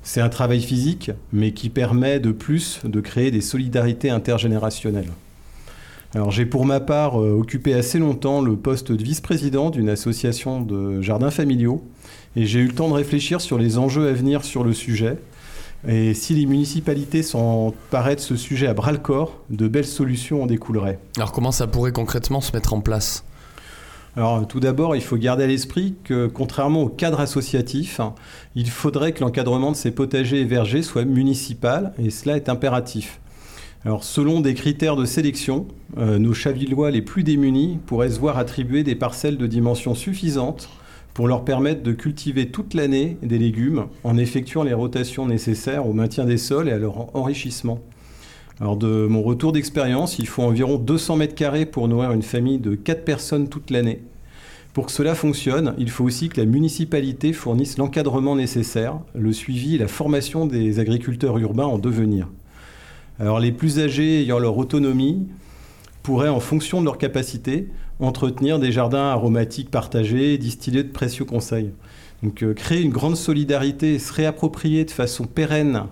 C'est 0.02 0.20
un 0.20 0.28
travail 0.28 0.60
physique, 0.60 1.10
mais 1.32 1.52
qui 1.52 1.68
permet 1.68 2.18
de 2.18 2.32
plus 2.32 2.80
de 2.84 3.00
créer 3.00 3.30
des 3.30 3.40
solidarités 3.40 4.10
intergénérationnelles. 4.10 5.10
Alors 6.14 6.30
j'ai 6.30 6.44
pour 6.44 6.66
ma 6.66 6.78
part 6.78 7.18
euh, 7.18 7.32
occupé 7.32 7.72
assez 7.72 7.98
longtemps 7.98 8.42
le 8.42 8.54
poste 8.56 8.92
de 8.92 9.02
vice-président 9.02 9.70
d'une 9.70 9.88
association 9.88 10.60
de 10.60 11.00
jardins 11.00 11.30
familiaux 11.30 11.82
et 12.36 12.44
j'ai 12.44 12.60
eu 12.60 12.66
le 12.66 12.74
temps 12.74 12.88
de 12.88 12.94
réfléchir 12.94 13.40
sur 13.40 13.56
les 13.56 13.78
enjeux 13.78 14.08
à 14.08 14.12
venir 14.12 14.44
sur 14.44 14.62
le 14.62 14.74
sujet. 14.74 15.16
Et 15.88 16.12
si 16.12 16.34
les 16.34 16.44
municipalités 16.44 17.22
s'empareraient 17.22 18.16
de 18.16 18.20
ce 18.20 18.36
sujet 18.36 18.66
à 18.66 18.74
bras 18.74 18.92
le 18.92 18.98
corps, 18.98 19.40
de 19.48 19.66
belles 19.68 19.86
solutions 19.86 20.42
en 20.42 20.46
découleraient. 20.46 20.98
Alors 21.16 21.32
comment 21.32 21.50
ça 21.50 21.66
pourrait 21.66 21.92
concrètement 21.92 22.42
se 22.42 22.52
mettre 22.52 22.74
en 22.74 22.82
place? 22.82 23.24
Alors 24.14 24.46
tout 24.46 24.60
d'abord, 24.60 24.94
il 24.94 25.02
faut 25.02 25.16
garder 25.16 25.44
à 25.44 25.46
l'esprit 25.46 25.94
que 26.04 26.26
contrairement 26.26 26.82
au 26.82 26.88
cadre 26.90 27.20
associatif, 27.20 28.02
il 28.54 28.68
faudrait 28.68 29.12
que 29.12 29.24
l'encadrement 29.24 29.72
de 29.72 29.76
ces 29.76 29.90
potagers 29.90 30.42
et 30.42 30.44
vergers 30.44 30.82
soit 30.82 31.06
municipal, 31.06 31.94
et 31.98 32.10
cela 32.10 32.36
est 32.36 32.50
impératif. 32.50 33.21
Selon 34.00 34.40
des 34.40 34.54
critères 34.54 34.94
de 34.94 35.04
sélection, 35.04 35.66
euh, 35.98 36.18
nos 36.18 36.34
chavillois 36.34 36.92
les 36.92 37.02
plus 37.02 37.24
démunis 37.24 37.78
pourraient 37.84 38.10
se 38.10 38.20
voir 38.20 38.38
attribuer 38.38 38.84
des 38.84 38.94
parcelles 38.94 39.36
de 39.36 39.46
dimension 39.48 39.96
suffisante 39.96 40.68
pour 41.14 41.26
leur 41.26 41.44
permettre 41.44 41.82
de 41.82 41.92
cultiver 41.92 42.48
toute 42.48 42.74
l'année 42.74 43.16
des 43.22 43.38
légumes 43.38 43.86
en 44.04 44.16
effectuant 44.16 44.62
les 44.62 44.72
rotations 44.72 45.26
nécessaires 45.26 45.86
au 45.86 45.92
maintien 45.92 46.24
des 46.24 46.38
sols 46.38 46.68
et 46.68 46.72
à 46.72 46.78
leur 46.78 47.14
enrichissement. 47.16 47.80
Alors 48.60 48.76
de 48.76 49.06
mon 49.08 49.22
retour 49.22 49.50
d'expérience, 49.50 50.18
il 50.20 50.28
faut 50.28 50.42
environ 50.42 50.78
200 50.78 51.16
mètres 51.16 51.34
carrés 51.34 51.66
pour 51.66 51.88
nourrir 51.88 52.12
une 52.12 52.22
famille 52.22 52.58
de 52.58 52.76
4 52.76 53.04
personnes 53.04 53.48
toute 53.48 53.70
l'année. 53.70 54.02
Pour 54.74 54.86
que 54.86 54.92
cela 54.92 55.16
fonctionne, 55.16 55.74
il 55.76 55.90
faut 55.90 56.04
aussi 56.04 56.28
que 56.28 56.40
la 56.40 56.46
municipalité 56.46 57.32
fournisse 57.32 57.78
l'encadrement 57.78 58.36
nécessaire, 58.36 59.00
le 59.14 59.32
suivi 59.32 59.74
et 59.74 59.78
la 59.78 59.88
formation 59.88 60.46
des 60.46 60.78
agriculteurs 60.78 61.36
urbains 61.38 61.66
en 61.66 61.78
devenir. 61.78 62.28
Alors 63.18 63.40
les 63.40 63.52
plus 63.52 63.78
âgés 63.78 64.22
ayant 64.22 64.38
leur 64.38 64.56
autonomie 64.56 65.26
pourraient, 66.02 66.28
en 66.28 66.40
fonction 66.40 66.80
de 66.80 66.86
leur 66.86 66.98
capacité, 66.98 67.68
entretenir 68.00 68.58
des 68.58 68.72
jardins 68.72 69.10
aromatiques 69.10 69.70
partagés 69.70 70.38
distiller 70.38 70.82
de 70.82 70.90
précieux 70.90 71.24
conseils. 71.24 71.70
Donc 72.22 72.42
euh, 72.42 72.54
créer 72.54 72.82
une 72.82 72.90
grande 72.90 73.16
solidarité 73.16 73.94
et 73.94 73.98
se 73.98 74.12
réapproprier 74.12 74.84
de 74.84 74.90
façon 74.90 75.24
pérenne 75.24 75.84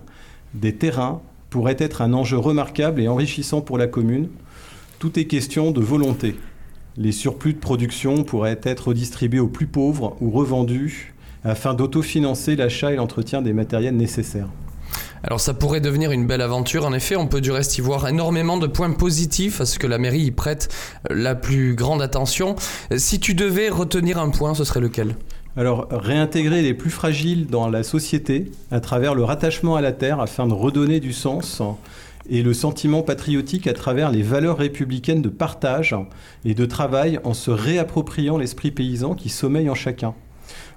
des 0.53 0.75
terrains 0.75 1.21
pourrait 1.49 1.77
être 1.79 2.01
un 2.01 2.13
enjeu 2.13 2.37
remarquable 2.37 3.01
et 3.01 3.07
enrichissant 3.07 3.61
pour 3.61 3.77
la 3.77 3.87
commune. 3.87 4.29
Tout 4.99 5.19
est 5.19 5.25
question 5.25 5.71
de 5.71 5.81
volonté. 5.81 6.35
Les 6.97 7.11
surplus 7.11 7.53
de 7.53 7.59
production 7.59 8.23
pourraient 8.23 8.59
être 8.63 8.89
redistribués 8.89 9.39
aux 9.39 9.47
plus 9.47 9.67
pauvres 9.67 10.17
ou 10.21 10.29
revendus 10.29 11.13
afin 11.43 11.73
d'autofinancer 11.73 12.55
l'achat 12.55 12.91
et 12.91 12.97
l'entretien 12.97 13.41
des 13.41 13.53
matériels 13.53 13.95
nécessaires. 13.95 14.49
Alors 15.23 15.39
ça 15.39 15.53
pourrait 15.53 15.81
devenir 15.81 16.11
une 16.11 16.25
belle 16.25 16.41
aventure. 16.41 16.85
En 16.85 16.93
effet, 16.93 17.15
on 17.15 17.27
peut 17.27 17.41
du 17.41 17.51
reste 17.51 17.77
y 17.77 17.81
voir 17.81 18.07
énormément 18.07 18.57
de 18.57 18.67
points 18.67 18.91
positifs 18.91 19.61
à 19.61 19.65
ce 19.65 19.77
que 19.77 19.85
la 19.85 19.99
mairie 19.99 20.21
y 20.21 20.31
prête 20.31 20.69
la 21.09 21.35
plus 21.35 21.75
grande 21.75 22.01
attention. 22.01 22.55
Si 22.95 23.19
tu 23.19 23.35
devais 23.35 23.69
retenir 23.69 24.17
un 24.17 24.29
point, 24.29 24.55
ce 24.55 24.63
serait 24.63 24.79
lequel? 24.79 25.15
Alors, 25.57 25.87
réintégrer 25.91 26.61
les 26.61 26.73
plus 26.73 26.89
fragiles 26.89 27.47
dans 27.47 27.69
la 27.69 27.83
société 27.83 28.51
à 28.71 28.79
travers 28.79 29.13
le 29.13 29.23
rattachement 29.23 29.75
à 29.75 29.81
la 29.81 29.91
terre 29.91 30.21
afin 30.21 30.47
de 30.47 30.53
redonner 30.53 30.99
du 30.99 31.13
sens 31.13 31.61
et 32.29 32.41
le 32.41 32.53
sentiment 32.53 33.03
patriotique 33.03 33.67
à 33.67 33.73
travers 33.73 34.11
les 34.11 34.23
valeurs 34.23 34.57
républicaines 34.57 35.21
de 35.21 35.29
partage 35.29 35.95
et 36.45 36.53
de 36.53 36.65
travail 36.65 37.19
en 37.25 37.33
se 37.33 37.51
réappropriant 37.51 38.37
l'esprit 38.37 38.71
paysan 38.71 39.13
qui 39.13 39.29
sommeille 39.29 39.69
en 39.69 39.75
chacun. 39.75 40.15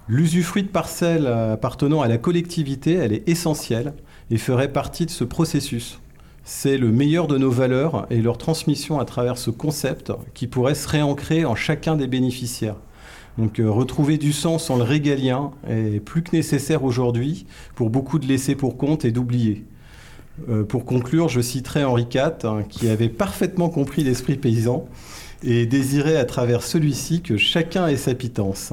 L'usufruit 0.06 0.64
de 0.64 0.68
parcelles 0.68 1.26
appartenant 1.26 2.02
à 2.02 2.08
la 2.08 2.18
collectivité, 2.18 2.94
elle 2.94 3.12
est 3.12 3.26
essentielle 3.28 3.94
et 4.30 4.38
ferait 4.38 4.72
partie 4.72 5.06
de 5.06 5.10
ce 5.10 5.24
processus. 5.24 6.00
C'est 6.44 6.76
le 6.76 6.90
meilleur 6.90 7.26
de 7.26 7.38
nos 7.38 7.50
valeurs 7.50 8.06
et 8.10 8.20
leur 8.20 8.36
transmission 8.36 9.00
à 9.00 9.04
travers 9.04 9.38
ce 9.38 9.50
concept 9.50 10.12
qui 10.34 10.46
pourrait 10.46 10.74
se 10.74 10.88
réancrer 10.88 11.44
en 11.44 11.54
chacun 11.54 11.96
des 11.96 12.06
bénéficiaires. 12.06 12.76
Donc 13.38 13.58
euh, 13.58 13.70
retrouver 13.70 14.18
du 14.18 14.32
sens 14.32 14.70
en 14.70 14.76
le 14.76 14.82
régalien 14.82 15.50
est 15.68 16.00
plus 16.00 16.22
que 16.22 16.36
nécessaire 16.36 16.84
aujourd'hui 16.84 17.46
pour 17.74 17.90
beaucoup 17.90 18.18
de 18.18 18.26
laisser 18.26 18.54
pour 18.54 18.76
compte 18.76 19.04
et 19.04 19.10
d'oublier. 19.10 19.64
Euh, 20.48 20.64
pour 20.64 20.84
conclure, 20.84 21.28
je 21.28 21.40
citerai 21.40 21.84
Henri 21.84 22.06
IV 22.12 22.44
hein, 22.44 22.62
qui 22.68 22.88
avait 22.88 23.08
parfaitement 23.08 23.68
compris 23.68 24.04
l'esprit 24.04 24.36
paysan 24.36 24.86
et 25.42 25.66
désirait 25.66 26.16
à 26.16 26.24
travers 26.24 26.62
celui-ci 26.62 27.22
que 27.22 27.36
chacun 27.36 27.86
ait 27.86 27.96
sa 27.96 28.14
pitance 28.14 28.72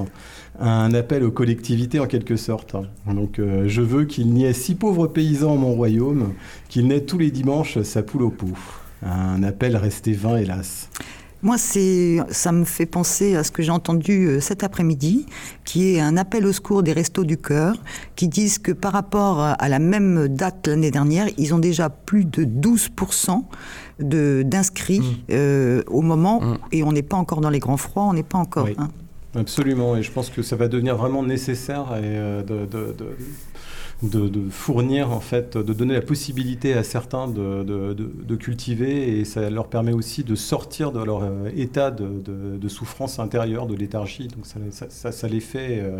un 0.62 0.94
appel 0.94 1.24
aux 1.24 1.30
collectivités 1.30 1.98
en 1.98 2.06
quelque 2.06 2.36
sorte. 2.36 2.76
Donc 3.06 3.38
euh, 3.38 3.64
je 3.66 3.82
veux 3.82 4.04
qu'il 4.04 4.32
n'y 4.32 4.44
ait 4.44 4.52
six 4.52 4.74
pauvres 4.74 5.08
paysans 5.08 5.52
en 5.52 5.56
mon 5.56 5.72
royaume, 5.72 6.32
qu'il 6.68 6.86
n'ait 6.86 7.00
tous 7.00 7.18
les 7.18 7.30
dimanches 7.30 7.82
sa 7.82 8.02
poule 8.02 8.22
au 8.22 8.30
pot. 8.30 8.56
Un 9.02 9.42
appel 9.42 9.76
resté 9.76 10.12
vain, 10.12 10.36
hélas. 10.36 10.88
Moi, 11.44 11.58
c'est, 11.58 12.18
ça 12.30 12.52
me 12.52 12.64
fait 12.64 12.86
penser 12.86 13.34
à 13.34 13.42
ce 13.42 13.50
que 13.50 13.64
j'ai 13.64 13.72
entendu 13.72 14.26
euh, 14.26 14.40
cet 14.40 14.62
après-midi, 14.62 15.26
qui 15.64 15.96
est 15.96 16.00
un 16.00 16.16
appel 16.16 16.46
au 16.46 16.52
secours 16.52 16.84
des 16.84 16.92
Restos 16.92 17.24
du 17.24 17.36
Cœur, 17.36 17.74
qui 18.14 18.28
disent 18.28 18.60
que 18.60 18.70
par 18.70 18.92
rapport 18.92 19.40
à 19.40 19.68
la 19.68 19.80
même 19.80 20.28
date 20.28 20.68
l'année 20.68 20.92
dernière, 20.92 21.26
ils 21.38 21.52
ont 21.52 21.58
déjà 21.58 21.90
plus 21.90 22.24
de 22.24 22.44
12% 22.44 23.42
de, 23.98 24.44
d'inscrits 24.46 25.00
mmh. 25.00 25.32
euh, 25.32 25.82
au 25.88 26.02
moment, 26.02 26.40
mmh. 26.40 26.58
et 26.70 26.84
on 26.84 26.92
n'est 26.92 27.02
pas 27.02 27.16
encore 27.16 27.40
dans 27.40 27.50
les 27.50 27.58
grands 27.58 27.76
froids, 27.76 28.04
on 28.04 28.12
n'est 28.12 28.22
pas 28.22 28.38
encore. 28.38 28.68
Hein. 28.78 28.90
Absolument, 29.34 29.96
et 29.96 30.02
je 30.02 30.10
pense 30.10 30.28
que 30.28 30.42
ça 30.42 30.56
va 30.56 30.68
devenir 30.68 30.96
vraiment 30.96 31.22
nécessaire 31.22 31.86
euh, 31.92 32.42
de, 34.02 34.50
fournir, 34.50 35.10
en 35.10 35.20
fait, 35.20 35.56
de 35.56 35.72
donner 35.72 35.94
la 35.94 36.02
possibilité 36.02 36.74
à 36.74 36.82
certains 36.82 37.28
de, 37.28 38.36
cultiver 38.36 39.18
et 39.18 39.24
ça 39.24 39.48
leur 39.48 39.68
permet 39.68 39.92
aussi 39.92 40.22
de 40.22 40.34
sortir 40.34 40.92
de 40.92 41.02
leur 41.02 41.22
euh, 41.22 41.48
état 41.56 41.90
de, 41.90 42.68
souffrance 42.68 43.18
intérieure, 43.18 43.66
de 43.66 43.74
léthargie. 43.74 44.28
Donc 44.28 44.44
ça 44.44 45.28
les 45.28 45.40
fait 45.40 45.80
euh, 45.80 45.98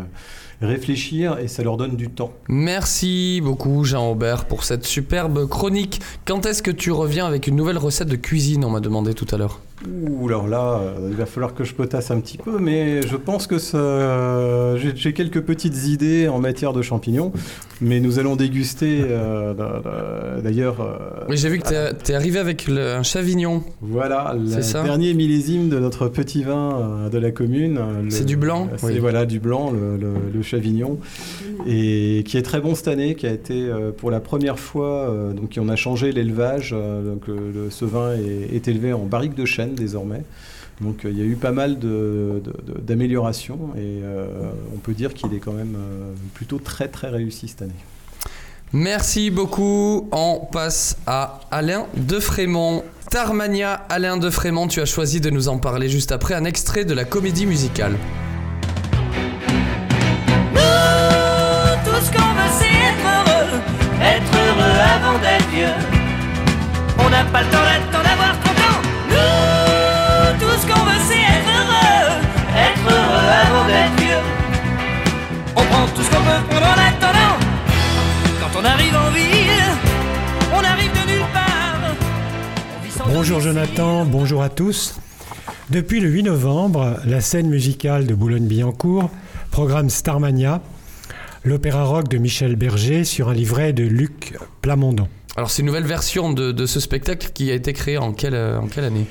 réfléchir 0.61 1.39
et 1.39 1.47
ça 1.47 1.63
leur 1.63 1.77
donne 1.77 1.95
du 1.95 2.09
temps. 2.09 2.33
Merci 2.49 3.41
beaucoup 3.43 3.83
Jean-Aubert 3.83 4.45
pour 4.45 4.63
cette 4.63 4.85
superbe 4.85 5.47
chronique. 5.47 6.01
Quand 6.25 6.45
est-ce 6.45 6.61
que 6.61 6.71
tu 6.71 6.91
reviens 6.91 7.25
avec 7.25 7.47
une 7.47 7.55
nouvelle 7.55 7.79
recette 7.79 8.09
de 8.09 8.15
cuisine? 8.15 8.63
On 8.63 8.69
m'a 8.69 8.79
demandé 8.79 9.15
tout 9.15 9.27
à 9.31 9.37
l'heure. 9.37 9.59
Ouh, 9.85 10.27
alors 10.27 10.47
là, 10.47 10.79
euh, 10.79 11.09
il 11.09 11.15
va 11.15 11.25
falloir 11.25 11.53
que 11.53 11.63
je 11.63 11.73
potasse 11.73 12.09
un 12.11 12.19
petit 12.21 12.37
peu, 12.37 12.57
mais 12.57 13.01
je 13.01 13.17
pense 13.17 13.47
que 13.47 13.57
ça... 13.57 14.77
j'ai 14.77 15.13
quelques 15.13 15.41
petites 15.41 15.87
idées 15.87 16.27
en 16.27 16.39
matière 16.39 16.71
de 16.71 16.81
champignons, 16.81 17.33
mais 17.81 17.99
nous 17.99 18.17
allons 18.17 18.35
déguster 18.35 19.01
euh, 19.01 20.41
d'ailleurs. 20.41 20.79
Euh, 20.79 21.25
oui, 21.27 21.37
j'ai 21.37 21.49
vu 21.49 21.59
que 21.59 21.67
tu 21.67 22.11
es, 22.11 22.15
arrivé 22.15 22.39
avec 22.39 22.69
un 22.69 23.03
chavignon. 23.03 23.63
Voilà, 23.81 24.35
le 24.37 24.83
dernier 24.83 25.13
millésime 25.13 25.67
de 25.69 25.79
notre 25.79 26.07
petit 26.07 26.43
vin 26.43 27.09
de 27.11 27.17
la 27.17 27.31
commune. 27.31 27.79
C'est 28.09 28.25
du 28.25 28.37
blanc 28.37 28.69
C'est 28.77 28.99
voilà, 28.99 29.25
du 29.25 29.39
blanc, 29.39 29.71
le, 29.71 30.41
chavignon, 30.41 30.99
et 31.65 32.23
qui 32.25 32.37
est 32.37 32.41
très 32.41 32.59
bon 32.59 32.75
cette 32.75 32.89
année, 32.89 33.15
qui 33.15 33.27
a 33.27 33.31
été 33.31 33.69
pour 33.97 34.11
la 34.11 34.19
première 34.19 34.59
fois, 34.59 35.13
donc 35.35 35.57
on 35.59 35.69
a 35.69 35.75
changé 35.75 36.11
l'élevage, 36.11 36.71
donc 36.71 37.23
ce 37.69 37.85
vin 37.85 38.13
est, 38.13 38.55
est 38.55 38.67
élevé 38.67 38.93
en 38.93 39.05
barrique 39.05 39.35
de 39.35 39.45
chêne 39.45 39.72
désormais. 39.75 40.23
Donc 40.81 41.05
euh, 41.05 41.11
il 41.11 41.17
y 41.17 41.21
a 41.21 41.25
eu 41.25 41.35
pas 41.35 41.51
mal 41.51 41.77
d'améliorations 41.79 43.71
et 43.75 44.01
euh, 44.03 44.51
on 44.73 44.77
peut 44.77 44.93
dire 44.93 45.13
qu'il 45.13 45.33
est 45.33 45.39
quand 45.39 45.53
même 45.53 45.75
euh, 45.77 46.13
plutôt 46.33 46.57
très 46.57 46.87
très 46.87 47.09
réussi 47.09 47.47
cette 47.47 47.61
année. 47.63 47.71
Merci 48.71 49.29
beaucoup. 49.29 50.09
On 50.11 50.47
passe 50.51 50.97
à 51.05 51.41
Alain 51.51 51.85
de 51.95 52.19
Frémont. 52.19 52.83
Tarmania, 53.11 53.73
Alain 53.89 54.17
de 54.17 54.31
Frémont, 54.31 54.67
tu 54.67 54.81
as 54.81 54.85
choisi 54.85 55.21
de 55.21 55.29
nous 55.29 55.47
en 55.47 55.59
parler 55.59 55.89
juste 55.89 56.11
après 56.11 56.33
un 56.33 56.45
extrait 56.45 56.83
de 56.83 56.95
la 56.95 57.05
comédie 57.05 57.45
musicale. 57.45 57.95
Nous, 60.53 60.59
tout 61.85 62.01
ce 62.03 62.11
qu'on 62.11 62.33
veut, 62.33 62.51
c'est 62.57 62.65
être 62.65 63.05
heureux, 63.05 63.61
être 64.01 64.33
heureux 64.33 64.79
avant 64.95 65.19
d'être 65.19 65.49
vieux. 65.51 65.67
On 66.97 67.09
n'a 67.11 67.23
pas 67.25 67.43
le 67.43 67.49
temps 67.49 67.61
d'attendre 67.61 68.02
Bonjour 83.23 83.39
Jonathan, 83.39 84.03
bonjour 84.03 84.43
à 84.43 84.49
tous. 84.49 84.99
Depuis 85.69 86.01
le 86.01 86.09
8 86.09 86.23
novembre, 86.23 86.99
la 87.05 87.21
scène 87.21 87.47
musicale 87.47 88.05
de 88.05 88.13
Boulogne-Billancourt 88.13 89.09
programme 89.49 89.89
Starmania, 89.89 90.61
l'opéra 91.45 91.85
rock 91.85 92.09
de 92.09 92.17
Michel 92.17 92.57
Berger 92.57 93.05
sur 93.05 93.29
un 93.29 93.33
livret 93.33 93.71
de 93.71 93.83
Luc 93.83 94.37
Plamondon. 94.61 95.07
Alors 95.37 95.49
c'est 95.49 95.61
une 95.61 95.67
nouvelle 95.67 95.85
version 95.85 96.33
de, 96.33 96.51
de, 96.51 96.65
ce 96.65 96.81
spectacle 96.81 97.29
qui 97.33 97.49
a 97.49 97.53
été 97.53 97.71
créé 97.71 97.97
en 97.97 98.11
quelle, 98.11 98.35
en 98.35 98.67
quelle 98.67 98.83
année? 98.83 99.05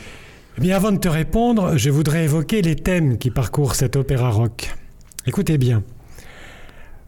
Eh 0.58 0.60
bien, 0.60 0.76
avant 0.76 0.92
de 0.92 0.98
te 0.98 1.08
répondre, 1.08 1.78
je 1.78 1.88
voudrais 1.88 2.24
évoquer 2.24 2.60
les 2.60 2.76
thèmes 2.76 3.16
qui 3.16 3.30
parcourent 3.30 3.74
cet 3.74 3.96
opéra 3.96 4.28
rock. 4.28 4.74
Écoutez 5.26 5.56
bien. 5.56 5.82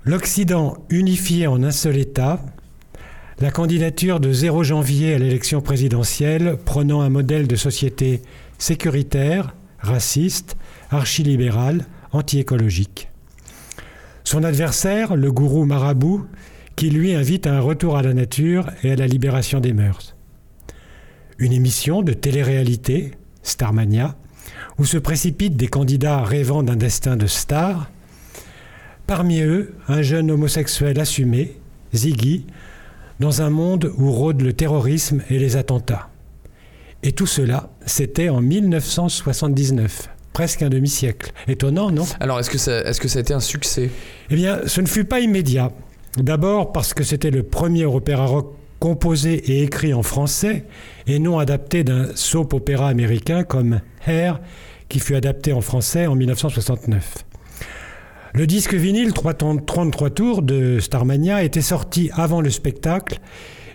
L'Occident 0.05 0.79
unifié 0.89 1.49
en 1.49 1.63
un 1.65 1.71
seul 1.71 1.99
État, 1.99 2.41
la 3.41 3.51
candidature 3.51 4.21
de 4.21 4.33
0 4.33 4.63
janvier 4.63 5.15
à 5.15 5.19
l'élection 5.19 5.61
présidentielle 5.61 6.57
prenant 6.65 7.01
un 7.01 7.09
modèle 7.09 7.49
de 7.49 7.57
société 7.57 8.23
sécuritaire, 8.59 9.55
raciste, 9.81 10.57
archilibéral, 10.91 11.85
anti-écologique. 12.13 13.09
Son 14.23 14.45
adversaire, 14.45 15.17
le 15.17 15.33
gourou 15.33 15.65
marabout, 15.65 16.27
qui 16.77 16.91
lui 16.91 17.15
invite 17.15 17.47
à 17.47 17.55
un 17.55 17.61
retour 17.61 17.97
à 17.97 18.03
la 18.03 18.15
nature 18.15 18.71
et 18.83 18.93
à 18.93 18.97
la 18.97 19.07
libération 19.07 19.61
des 19.61 19.73
mœurs. 19.73 20.17
Une 21.39 21.53
émission 21.53 22.03
de 22.03 22.13
télé-réalité, 22.13 23.13
Starmania, 23.43 24.17
où 24.79 24.85
se 24.85 24.99
précipitent 24.99 25.57
des 25.57 25.69
candidats 25.69 26.23
rêvant 26.23 26.63
d'un 26.63 26.77
destin 26.77 27.17
de 27.17 27.27
star. 27.27 27.91
Parmi 29.07 29.41
eux, 29.41 29.75
un 29.89 30.03
jeune 30.03 30.31
homosexuel 30.31 30.99
assumé, 31.01 31.59
Ziggy, 31.95 32.47
dans 33.21 33.43
un 33.43 33.51
monde 33.51 33.93
où 33.97 34.11
rôdent 34.11 34.43
le 34.43 34.53
terrorisme 34.53 35.23
et 35.31 35.39
les 35.39 35.57
attentats. 35.57 36.09
Et 37.03 37.13
tout 37.13 37.27
cela, 37.27 37.71
c'était 37.85 38.29
en 38.29 38.41
1979, 38.41 40.09
presque 40.33 40.63
un 40.63 40.71
demi-siècle. 40.71 41.33
Étonnant, 41.47 41.91
non? 41.91 42.05
Alors, 42.19 42.41
est-ce 42.41 42.51
que, 42.51 42.59
ça, 42.59 42.81
est-ce 42.81 43.01
que 43.01 43.09
ça 43.09 43.19
a 43.19 43.23
été 43.23 43.35
un 43.35 43.41
succès? 43.41 43.91
Eh 44.31 44.35
bien, 44.35 44.61
ce 44.67 44.81
ne 44.81 44.87
fut 44.87 45.05
pas 45.05 45.21
immédiat. 45.21 45.71
D'abord 46.17 46.73
parce 46.73 46.95
que 46.95 47.05
c'était 47.05 47.31
le 47.31 47.43
premier 47.43 47.85
opéra 47.85 48.25
rock 48.27 48.55
composé 48.79 49.35
et 49.35 49.63
écrit 49.63 49.95
en 49.95 50.03
français 50.03 50.65
et 51.07 51.19
non 51.19 51.39
adapté 51.39 51.85
d'un 51.85 52.15
soap 52.15 52.53
opéra 52.55 52.89
américain 52.89 53.43
comme 53.43 53.81
Hair, 54.07 54.41
qui 54.89 54.99
fut 54.99 55.15
adapté 55.15 55.53
en 55.53 55.61
français 55.61 56.07
en 56.07 56.15
1969. 56.15 57.25
Le 58.37 58.49
disque 58.49 58.75
vinyle 58.75 59.13
33 59.13 60.11
tours 60.11 60.43
de 60.43 60.81
Starmania 60.81 61.45
était 61.45 61.61
sorti 61.61 62.11
avant 62.15 62.41
le 62.41 62.51
spectacle 62.51 63.21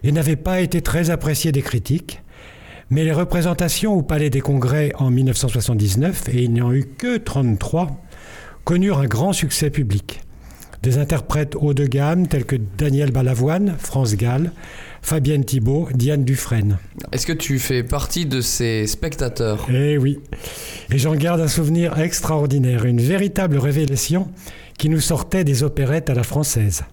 et 0.04 0.12
n'avait 0.12 0.36
pas 0.36 0.60
été 0.60 0.82
très 0.82 1.12
apprécié 1.12 1.54
des 1.54 1.62
critiques. 1.62 2.22
Mais 2.90 3.06
les 3.06 3.14
représentations 3.14 3.94
au 3.94 4.02
Palais 4.02 4.30
des 4.30 4.42
Congrès 4.42 4.92
en 4.98 5.12
1979, 5.12 6.28
et 6.34 6.44
il 6.44 6.52
n'y 6.52 6.62
en 6.62 6.74
eut 6.74 6.90
que 6.98 7.16
33, 7.16 8.04
connurent 8.66 9.00
un 9.00 9.06
grand 9.06 9.32
succès 9.32 9.70
public. 9.70 10.20
Des 10.84 10.98
interprètes 10.98 11.56
haut 11.56 11.74
de 11.74 11.86
gamme 11.86 12.28
tels 12.28 12.46
que 12.46 12.58
Daniel 12.58 13.12
Balavoine, 13.12 13.76
France 13.78 14.18
Gall, 14.18 14.52
Fabienne 15.02 15.44
Thibault, 15.44 15.90
Diane 15.94 16.24
Dufresne. 16.24 16.78
Est-ce 17.12 17.26
que 17.26 17.34
tu 17.34 17.60
fais 17.60 17.84
partie 17.84 18.26
de 18.26 18.42
ces 18.42 18.86
spectateurs? 18.88 19.68
Eh 19.72 19.98
oui. 19.98 20.20
Et 20.92 20.98
j'en 20.98 21.16
garde 21.16 21.42
un 21.42 21.48
souvenir 21.48 22.00
extraordinaire, 22.00 22.86
une 22.86 23.02
véritable 23.02 23.58
révélation 23.58 24.30
qui 24.78 24.90
nous 24.90 25.00
sortait 25.00 25.44
des 25.44 25.64
opérettes 25.64 26.10
à 26.10 26.14
la 26.14 26.24
française. 26.24 26.84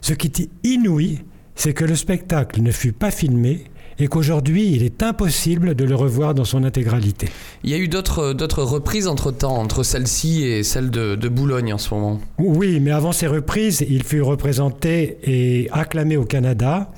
Ce 0.00 0.12
qui 0.12 0.26
est 0.26 0.48
inouï, 0.64 1.20
c'est 1.54 1.72
que 1.72 1.84
le 1.84 1.96
spectacle 1.96 2.60
ne 2.60 2.70
fut 2.70 2.92
pas 2.92 3.10
filmé 3.10 3.64
et 3.98 4.08
qu'aujourd'hui 4.08 4.72
il 4.72 4.82
est 4.82 5.02
impossible 5.02 5.74
de 5.74 5.84
le 5.84 5.94
revoir 5.94 6.34
dans 6.34 6.44
son 6.44 6.64
intégralité. 6.64 7.28
Il 7.62 7.70
y 7.70 7.74
a 7.74 7.78
eu 7.78 7.88
d'autres, 7.88 8.32
d'autres 8.32 8.62
reprises 8.62 9.06
entre-temps, 9.06 9.56
entre 9.56 9.82
celle-ci 9.82 10.44
et 10.44 10.62
celle 10.62 10.90
de, 10.90 11.14
de 11.14 11.28
Boulogne 11.28 11.72
en 11.72 11.78
ce 11.78 11.94
moment. 11.94 12.20
Oui, 12.38 12.80
mais 12.80 12.90
avant 12.90 13.12
ces 13.12 13.26
reprises, 13.26 13.84
il 13.88 14.02
fut 14.02 14.22
représenté 14.22 15.18
et 15.22 15.68
acclamé 15.72 16.16
au 16.16 16.24
Canada. 16.24 16.90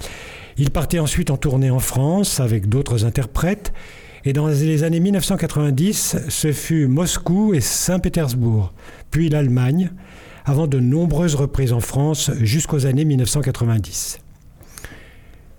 Il 0.59 0.71
partait 0.71 0.99
ensuite 0.99 1.31
en 1.31 1.37
tournée 1.37 1.71
en 1.71 1.81
France 1.81 2.41
avec 2.41 2.69
d'autres 2.69 3.05
interprètes. 3.05 3.73
Et 4.25 4.33
dans 4.33 4.49
les 4.49 4.83
années 4.83 5.01
1990, 5.01 6.17
ce 6.29 6.53
fut 6.53 6.89
Moscou 6.89 7.55
et 7.55 7.61
Saint-Pétersbourg, 7.61 8.73
puis 9.13 9.29
l'Allemagne, 9.29 9.93
avant 10.45 10.67
de 10.67 10.81
nombreuses 10.81 11.37
reprises 11.37 11.73
en 11.73 11.81
France 11.81 12.33
jusqu'aux 12.41 12.87
années 12.87 13.05
1990. 13.05 14.19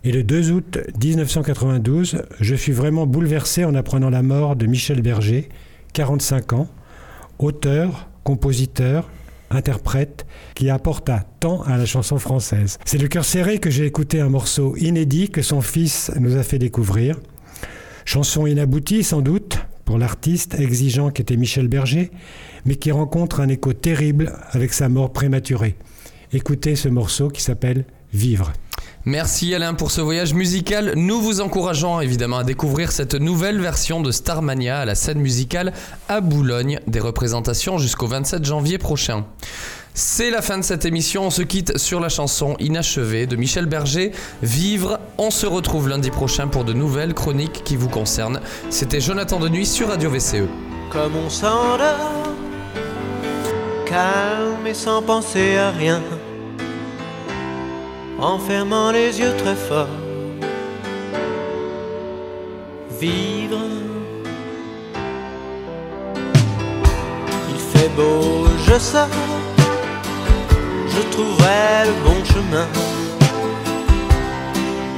Et 0.03 0.11
le 0.11 0.23
2 0.23 0.51
août 0.51 0.77
1992, 1.03 2.23
je 2.39 2.55
fus 2.55 2.71
vraiment 2.71 3.05
bouleversé 3.05 3.65
en 3.65 3.75
apprenant 3.75 4.09
la 4.09 4.21
mort 4.21 4.55
de 4.55 4.65
Michel 4.65 5.01
Berger, 5.01 5.49
45 5.93 6.53
ans, 6.53 6.67
auteur, 7.39 8.07
compositeur, 8.23 9.09
interprète, 9.49 10.25
qui 10.55 10.69
apporta 10.69 11.25
tant 11.39 11.61
à 11.63 11.77
la 11.77 11.85
chanson 11.85 12.19
française. 12.19 12.77
C'est 12.85 12.97
le 12.97 13.07
cœur 13.07 13.25
serré 13.25 13.59
que 13.59 13.69
j'ai 13.69 13.85
écouté 13.85 14.21
un 14.21 14.29
morceau 14.29 14.75
inédit 14.77 15.29
que 15.29 15.41
son 15.41 15.61
fils 15.61 16.11
nous 16.19 16.37
a 16.37 16.43
fait 16.43 16.59
découvrir. 16.59 17.17
Chanson 18.05 18.45
inaboutie 18.45 19.03
sans 19.03 19.21
doute 19.21 19.57
pour 19.83 19.97
l'artiste 19.97 20.59
exigeant 20.59 21.11
qu'était 21.11 21.37
Michel 21.37 21.67
Berger, 21.67 22.11
mais 22.65 22.75
qui 22.75 22.91
rencontre 22.91 23.39
un 23.39 23.47
écho 23.47 23.73
terrible 23.73 24.33
avec 24.51 24.73
sa 24.73 24.89
mort 24.89 25.11
prématurée. 25.11 25.75
Écoutez 26.33 26.75
ce 26.75 26.89
morceau 26.89 27.29
qui 27.29 27.41
s'appelle 27.41 27.85
Vivre. 28.13 28.51
Merci 29.07 29.55
Alain 29.55 29.73
pour 29.73 29.89
ce 29.89 30.01
voyage 30.01 30.33
musical. 30.33 30.91
Nous 30.97 31.21
vous 31.21 31.39
encourageons 31.39 32.01
évidemment 32.01 32.39
à 32.39 32.43
découvrir 32.43 32.91
cette 32.91 33.13
nouvelle 33.13 33.57
version 33.57 34.01
de 34.01 34.11
Starmania 34.11 34.79
à 34.79 34.83
la 34.85 34.95
scène 34.95 35.19
musicale 35.19 35.71
à 36.09 36.19
Boulogne, 36.19 36.81
des 36.87 36.99
représentations 36.99 37.77
jusqu'au 37.77 38.07
27 38.07 38.43
janvier 38.43 38.77
prochain. 38.77 39.23
C'est 39.93 40.29
la 40.29 40.41
fin 40.41 40.57
de 40.57 40.61
cette 40.61 40.83
émission, 40.83 41.27
on 41.27 41.29
se 41.29 41.41
quitte 41.41 41.77
sur 41.77 42.01
la 42.01 42.09
chanson 42.09 42.57
inachevée 42.59 43.27
de 43.27 43.37
Michel 43.37 43.65
Berger, 43.65 44.11
Vivre. 44.43 44.99
On 45.17 45.31
se 45.31 45.45
retrouve 45.45 45.87
lundi 45.87 46.11
prochain 46.11 46.49
pour 46.49 46.65
de 46.65 46.73
nouvelles 46.73 47.13
chroniques 47.13 47.61
qui 47.63 47.77
vous 47.77 47.87
concernent. 47.87 48.41
C'était 48.69 48.99
Jonathan 48.99 49.39
de 49.39 49.47
Nuit 49.47 49.65
sur 49.65 49.87
Radio. 49.87 50.09
VCE. 50.09 50.49
Comme 50.91 51.15
on 51.15 51.29
s'endort, 51.29 52.33
calme 53.85 54.67
et 54.67 54.73
sans 54.73 55.01
penser 55.01 55.55
à 55.55 55.71
rien, 55.71 56.01
en 58.19 58.39
fermant 58.39 58.91
les 58.91 59.19
yeux 59.19 59.33
très 59.37 59.55
fort. 59.55 59.87
Vivre, 62.99 63.59
il 67.49 67.59
fait 67.59 67.89
beau, 67.95 68.47
je 68.67 68.79
sors, 68.79 69.07
je 70.93 71.01
trouverai 71.11 71.85
le 71.85 71.93
bon 72.05 72.25
chemin, 72.25 72.67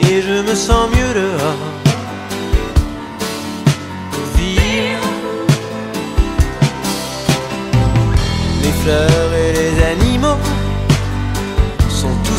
et 0.01 0.21
je 0.21 0.41
me 0.49 0.55
sens 0.55 0.89
mieux 0.95 1.13
dehors. 1.13 1.65
Vivre. 4.37 5.09
Les 8.63 8.71
fleurs 8.81 9.28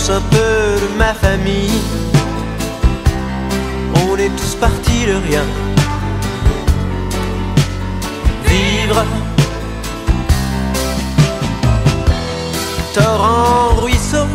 un 0.08 0.20
peu 0.30 0.80
de 0.80 0.96
ma 0.96 1.12
famille. 1.12 1.80
On 4.06 4.16
est 4.16 4.30
tous 4.30 4.54
partis 4.54 5.04
de 5.06 5.16
rien. 5.28 5.44
Vivre. 8.46 9.04
Torrent, 12.94 13.74
ruisseau. 13.82 14.26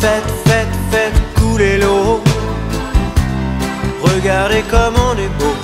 Faites, 0.00 0.32
faites, 0.46 0.76
faites 0.90 1.20
couler 1.34 1.78
l'eau. 1.78 2.22
Regardez 4.02 4.62
comme 4.70 4.94
on 5.10 5.18
est 5.18 5.34
beau. 5.38 5.54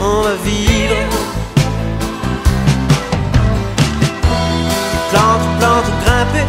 On 0.00 0.22
va 0.22 0.34
vivre. 0.44 0.75
Grimper. 6.16 6.46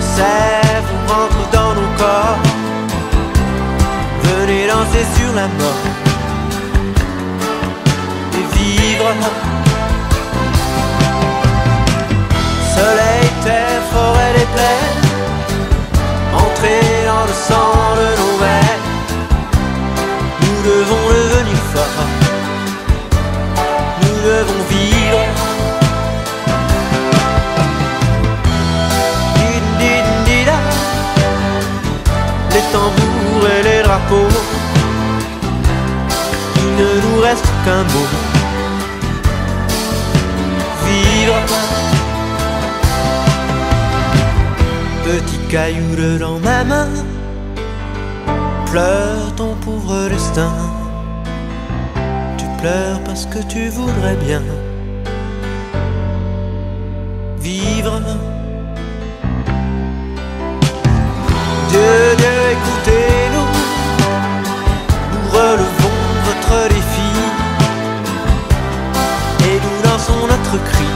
Sève 0.00 0.90
rentre 1.08 1.50
dans 1.52 1.74
nos 1.74 1.90
corps. 1.98 2.38
Venez 4.22 4.66
danser 4.66 5.06
sur 5.16 5.34
la 5.34 5.46
mort. 5.58 5.82
Et 8.38 8.56
vivre. 8.56 9.12
Soleil, 12.74 13.28
terre, 13.44 13.82
forêt, 13.92 14.32
les 14.38 14.48
plaines. 14.54 15.00
Entrer 16.34 16.84
dans 17.06 17.24
le 17.26 17.34
sang 17.48 17.72
de 17.96 18.08
nos 18.20 18.38
veines. 18.38 18.69
Tambours 32.72 33.46
et 33.58 33.62
les 33.62 33.82
drapeaux. 33.82 34.34
Il 36.56 36.68
ne 36.80 36.90
nous 37.02 37.20
reste 37.20 37.48
qu'un 37.64 37.84
mot. 37.92 38.10
Vivre. 40.86 41.40
Petit 45.04 45.40
caillou 45.48 46.18
dans 46.18 46.38
ma 46.38 46.64
main. 46.64 46.88
Pleure 48.70 49.34
ton 49.36 49.54
pauvre 49.64 50.08
destin. 50.08 50.52
Tu 52.38 52.44
pleures 52.60 53.00
parce 53.04 53.26
que 53.26 53.40
tu 53.48 53.68
voudrais 53.68 54.16
bien 54.26 54.42
vivre. 57.40 58.00
Dieu, 61.70 62.16
Dieu, 62.18 62.39
nous 62.86 63.46
relevons 65.30 65.98
votre 66.24 66.68
défi. 66.68 67.10
Et 69.44 69.60
nous 69.60 69.90
lançons 69.90 70.26
notre 70.26 70.64
cri. 70.64 70.86